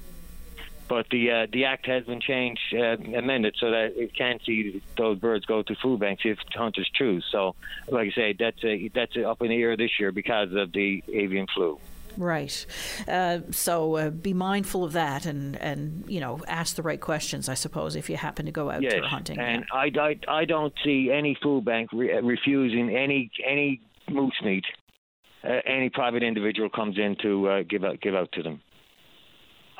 [0.91, 4.83] but the uh, the act has been changed, uh, amended, so that it can't see
[4.99, 7.25] those birds go to food banks if hunters choose.
[7.31, 7.55] So,
[7.89, 10.73] like I say, that's a, that's a up in the air this year because of
[10.73, 11.79] the avian flu.
[12.17, 12.67] Right.
[13.07, 17.49] Uh, so uh, be mindful of that and, and, you know, ask the right questions,
[17.49, 19.39] I suppose, if you happen to go out yes, hunting.
[19.39, 24.65] And I, I, I don't see any food bank re- refusing any any moose meat.
[25.45, 28.61] Uh, any private individual comes in to uh, give out give out to them.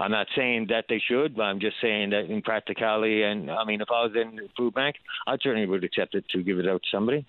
[0.01, 3.65] I'm not saying that they should, but I'm just saying that in practicality, and I
[3.65, 6.59] mean, if I was in the food bank, I certainly would accept it to give
[6.59, 7.27] it out to somebody.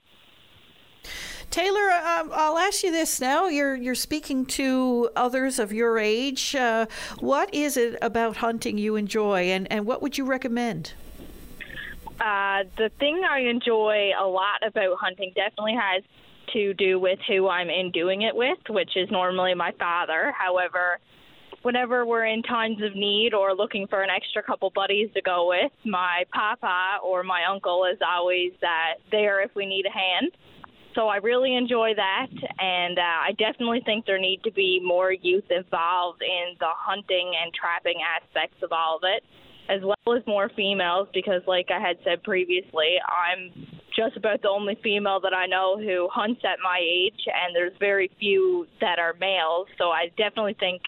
[1.50, 3.48] Taylor, um, I'll ask you this now.
[3.48, 6.56] You're you're speaking to others of your age.
[6.56, 6.86] Uh,
[7.20, 10.94] what is it about hunting you enjoy, and, and what would you recommend?
[12.22, 16.04] Uh, the thing I enjoy a lot about hunting definitely has
[16.54, 20.32] to do with who I'm in doing it with, which is normally my father.
[20.38, 21.00] However,
[21.62, 25.48] whenever we're in times of need or looking for an extra couple buddies to go
[25.50, 30.32] with, my papa or my uncle is always uh, there if we need a hand.
[30.96, 32.28] So I really enjoy that,
[32.60, 37.32] and uh, I definitely think there need to be more youth involved in the hunting
[37.42, 39.24] and trapping aspects of all of it,
[39.70, 44.50] as well as more females, because like I had said previously, I'm just about the
[44.50, 49.00] only female that I know who hunts at my age, and there's very few that
[49.00, 49.68] are males.
[49.78, 50.82] So I definitely think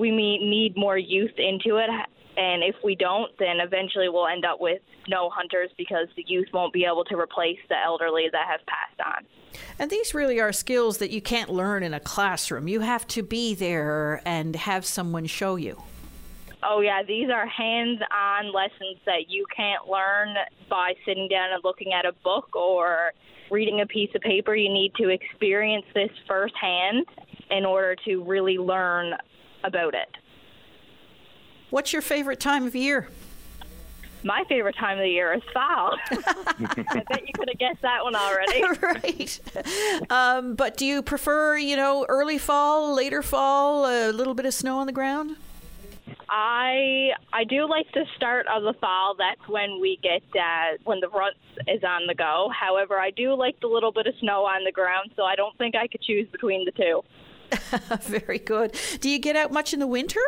[0.00, 1.90] we need more youth into it.
[2.36, 6.48] And if we don't, then eventually we'll end up with no hunters because the youth
[6.54, 9.26] won't be able to replace the elderly that have passed on.
[9.78, 12.66] And these really are skills that you can't learn in a classroom.
[12.66, 15.82] You have to be there and have someone show you.
[16.62, 20.34] Oh, yeah, these are hands on lessons that you can't learn
[20.68, 23.12] by sitting down and looking at a book or
[23.50, 24.54] reading a piece of paper.
[24.54, 27.06] You need to experience this firsthand
[27.50, 29.14] in order to really learn
[29.64, 30.16] about it.
[31.70, 33.08] What's your favorite time of year?
[34.22, 35.96] My favorite time of the year is fall.
[36.10, 38.62] I bet you could have guessed that one already.
[38.82, 40.10] right.
[40.10, 44.52] Um, but do you prefer, you know, early fall, later fall, a little bit of
[44.52, 45.36] snow on the ground?
[46.28, 49.16] I I do like the start of the fall.
[49.18, 52.50] That's when we get uh, when the runts is on the go.
[52.54, 55.56] However, I do like the little bit of snow on the ground, so I don't
[55.58, 57.02] think I could choose between the two.
[58.02, 58.76] Very good.
[59.00, 60.20] Do you get out much in the winter?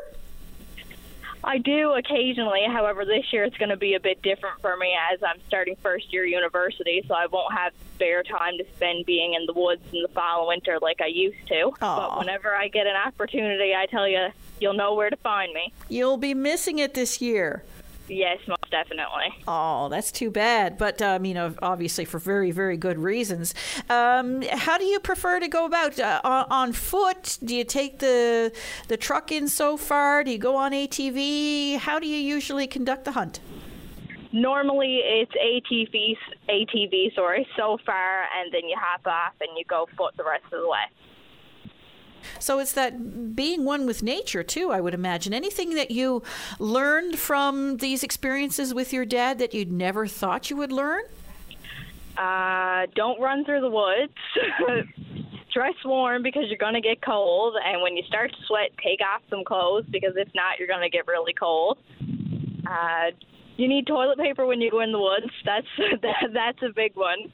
[1.44, 2.62] I do occasionally.
[2.68, 5.76] However, this year it's going to be a bit different for me as I'm starting
[5.82, 9.82] first year university, so I won't have spare time to spend being in the woods
[9.92, 11.72] in the fall and winter like I used to.
[11.80, 11.80] Aww.
[11.80, 14.28] But whenever I get an opportunity, I tell you,
[14.60, 15.72] you'll know where to find me.
[15.88, 17.64] You'll be missing it this year.
[18.08, 19.32] Yes, most definitely.
[19.46, 20.76] Oh, that's too bad.
[20.76, 23.54] But uh, I mean, obviously for very, very good reasons.
[23.88, 27.38] Um, how do you prefer to go about uh, on, foot?
[27.44, 28.52] Do you take the
[28.88, 30.24] the truck in so far?
[30.24, 31.78] Do you go on ATV?
[31.78, 33.40] How do you usually conduct the hunt?
[34.32, 36.16] Normally, it's ATV,
[36.48, 40.44] ATV, sorry, so far, and then you hop off and you go foot the rest
[40.46, 40.84] of the way.
[42.38, 45.32] So it's that being one with nature, too, I would imagine.
[45.32, 46.22] Anything that you
[46.58, 51.02] learned from these experiences with your dad that you'd never thought you would learn?
[52.16, 54.12] Uh, don't run through the woods.
[55.52, 57.56] dress warm because you're going to get cold.
[57.64, 60.82] And when you start to sweat, take off some clothes because if not, you're going
[60.82, 61.78] to get really cold.
[62.66, 63.10] Uh,
[63.56, 65.32] you need toilet paper when you go in the woods.
[65.44, 65.66] That's
[66.02, 67.32] that, that's a big one.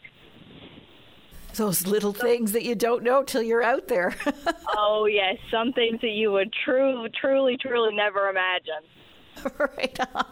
[1.59, 4.14] Those little things that you don't know till you're out there.
[4.76, 8.84] oh yes, some things that you would true, truly, truly never imagine.
[9.76, 9.98] right.
[10.14, 10.24] On.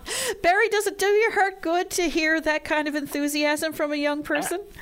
[0.42, 3.96] Barry, does it do your heart good to hear that kind of enthusiasm from a
[3.96, 4.60] young person?
[4.60, 4.80] Uh,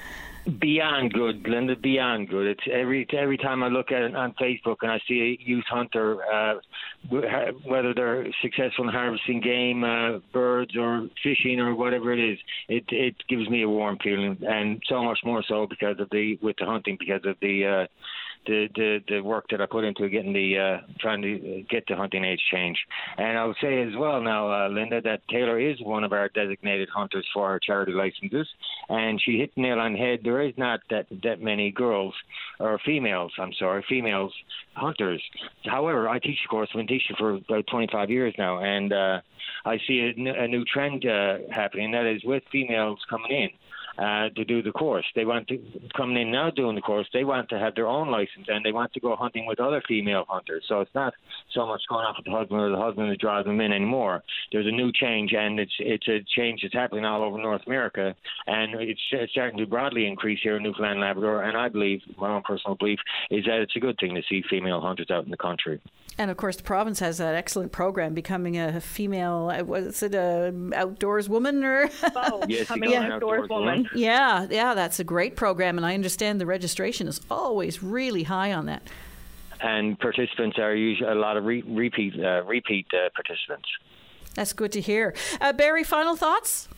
[0.60, 1.74] Beyond good, Linda.
[1.74, 2.46] Beyond good.
[2.46, 5.64] It's every every time I look at it on Facebook and I see a youth
[5.70, 6.54] hunter, uh,
[7.64, 12.38] whether they're successful in harvesting game, uh, birds, or fishing, or whatever it is,
[12.68, 16.38] it it gives me a warm feeling, and so much more so because of the
[16.42, 17.64] with the hunting because of the.
[17.64, 17.86] Uh,
[18.46, 21.96] the, the the work that I put into getting the uh, trying to get the
[21.96, 22.78] hunting age change.
[23.18, 26.28] And I would say as well now, uh, Linda, that Taylor is one of our
[26.28, 28.48] designated hunters for our charity licenses,
[28.88, 30.20] and she hit the nail on the head.
[30.22, 32.14] There is not that that many girls
[32.60, 33.32] or females.
[33.38, 34.32] I'm sorry, females
[34.74, 35.22] hunters.
[35.64, 36.68] However, I teach a course.
[36.72, 39.20] I've been teaching for about 25 years now, and uh,
[39.64, 41.92] I see a, a new trend uh, happening.
[41.92, 43.50] That is with females coming in
[43.98, 45.04] uh, to do the course.
[45.14, 45.58] They want to
[45.96, 47.06] come in now doing the course.
[47.12, 49.82] They want to have their own license and they want to go hunting with other
[49.86, 50.64] female hunters.
[50.68, 51.14] So it's not
[51.52, 54.22] so much going off with the husband or the husband that drives them in anymore.
[54.52, 58.14] There's a new change, and it's it's a change that's happening all over North America,
[58.46, 61.42] and it's starting to broadly increase here in Newfoundland and Labrador.
[61.42, 62.98] And I believe, my own personal belief,
[63.30, 65.80] is that it's a good thing to see female hunters out in the country.
[66.16, 69.50] And of course, the province has that excellent program, becoming a female.
[69.52, 71.90] Uh, was it a outdoors woman or?
[72.14, 73.66] Oh, yes, becoming an outdoors woman.
[73.66, 73.83] woman.
[73.94, 78.52] Yeah, yeah, that's a great program, and I understand the registration is always really high
[78.52, 78.82] on that.
[79.60, 83.68] And participants are usually a lot of re- repeat uh, repeat uh, participants.
[84.34, 85.14] That's good to hear.
[85.40, 86.68] Uh, Barry, final thoughts?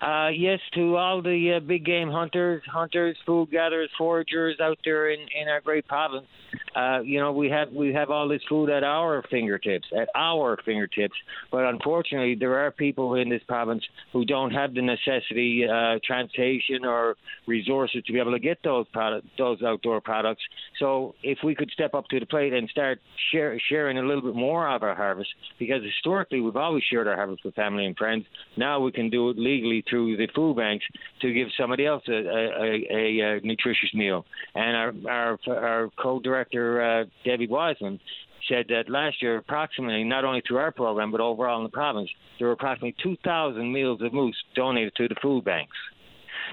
[0.00, 5.10] Uh, yes, to all the uh, big game hunters, hunters, food gatherers, foragers out there
[5.10, 6.26] in, in our great province.
[6.74, 10.56] Uh, you know, we have we have all this food at our fingertips, at our
[10.64, 11.14] fingertips.
[11.50, 16.84] But unfortunately, there are people in this province who don't have the necessity, uh, transportation,
[16.84, 17.16] or
[17.46, 20.42] resources to be able to get those product, those outdoor products.
[20.78, 23.00] So, if we could step up to the plate and start
[23.32, 27.16] share, sharing a little bit more of our harvest, because historically we've always shared our
[27.16, 28.24] harvest with family and friends.
[28.56, 30.84] Now we can do it legally through the food banks
[31.22, 34.24] to give somebody else a, a, a, a nutritious meal.
[34.54, 38.00] And our our, our co-director uh, Debbie Wiseman
[38.48, 42.10] said that last year, approximately, not only through our program, but overall in the province,
[42.38, 45.76] there were approximately 2,000 meals of moose donated to the food banks.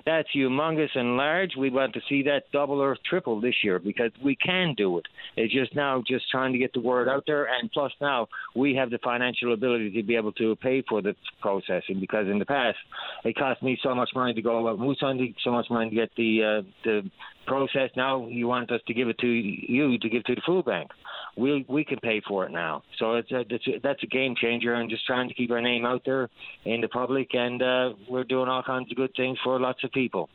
[0.05, 1.51] That's humongous and large.
[1.57, 5.05] We want to see that double or triple this year because we can do it.
[5.35, 8.75] It's just now just trying to get the word out there, and plus now we
[8.75, 12.45] have the financial ability to be able to pay for the processing because in the
[12.45, 12.77] past
[13.23, 15.95] it cost me so much money to go out moose hunting, so much money to
[15.95, 17.09] get the uh, the
[17.47, 17.89] process.
[17.95, 20.91] Now you want us to give it to you to give to the food bank
[21.37, 22.83] we we can pay for it now.
[22.97, 25.61] So it's a, it's a, that's a game changer, and just trying to keep our
[25.61, 26.29] name out there
[26.65, 29.91] in the public, and uh, we're doing all kinds of good things for lots of
[29.91, 30.29] people.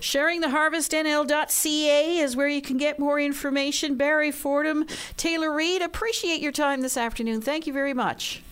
[0.00, 3.96] Sharing the harvest SharingTheHarvestNL.ca is where you can get more information.
[3.96, 4.86] Barry Fordham,
[5.16, 7.40] Taylor Reed, appreciate your time this afternoon.
[7.40, 8.42] Thank you very much.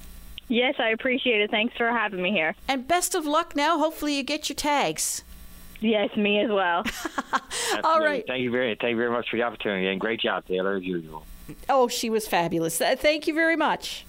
[0.48, 1.50] Yes, I appreciate it.
[1.50, 2.54] Thanks for having me here.
[2.66, 3.78] And best of luck now.
[3.78, 5.22] Hopefully, you get your tags.
[5.81, 6.85] Yes, me as well.
[7.85, 8.24] All right.
[8.26, 10.83] Thank you very, thank you very much for the opportunity, and great job, Taylor, as
[10.83, 11.24] usual.
[11.68, 12.78] Oh, she was fabulous.
[12.78, 14.05] Thank you very much.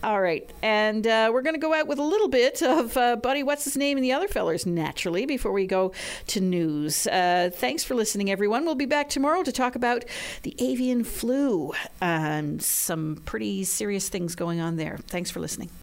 [0.00, 3.16] All right, and uh, we're going to go out with a little bit of uh,
[3.16, 5.92] Buddy, Wasisname, and the other fellers, naturally, before we go
[6.28, 7.08] to news.
[7.08, 8.64] Uh, thanks for listening, everyone.
[8.64, 10.04] We'll be back tomorrow to talk about
[10.44, 14.98] the avian flu and some pretty serious things going on there.
[15.08, 15.70] Thanks for listening.